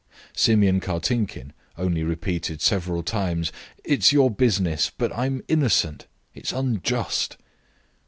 [0.33, 3.51] Simeon Kartinkin only repeated several times:
[3.83, 7.37] "It is your business, but I am innocent; it's unjust."